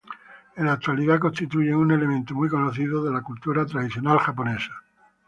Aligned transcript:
En 0.55 0.65
la 0.65 0.71
actualidad 0.71 1.19
constituyen 1.19 1.75
un 1.75 1.91
elemento 1.91 2.33
muy 2.33 2.49
conocido 2.49 3.03
de 3.03 3.11
la 3.11 3.21
cultura 3.21 3.67
tradicional 3.67 4.17
japonesa. 4.17 4.73